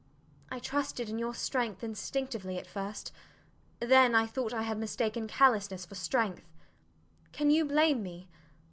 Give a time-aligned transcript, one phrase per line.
[0.49, 3.11] I trusted in your strength instinctively at first;
[3.79, 6.49] then I thought I had mistaken callousness for strength.
[7.33, 8.27] Can you blame me?